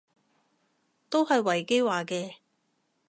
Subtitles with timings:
[1.11, 2.37] 都係維基話嘅